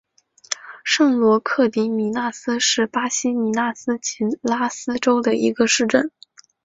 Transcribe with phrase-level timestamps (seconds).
[0.83, 6.09] 圣罗克迪米纳斯是巴西米纳斯吉拉斯州的一个市镇。